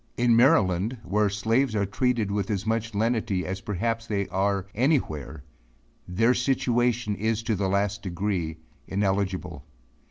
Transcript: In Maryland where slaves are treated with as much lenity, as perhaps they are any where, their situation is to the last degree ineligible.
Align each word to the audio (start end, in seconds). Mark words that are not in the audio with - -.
In 0.17 0.35
Maryland 0.35 0.97
where 1.03 1.29
slaves 1.29 1.75
are 1.75 1.85
treated 1.85 2.31
with 2.31 2.49
as 2.49 2.65
much 2.65 2.95
lenity, 2.95 3.45
as 3.45 3.61
perhaps 3.61 4.07
they 4.07 4.27
are 4.29 4.65
any 4.73 4.97
where, 4.97 5.43
their 6.07 6.33
situation 6.33 7.13
is 7.15 7.43
to 7.43 7.53
the 7.55 7.69
last 7.69 8.01
degree 8.01 8.57
ineligible. 8.87 9.63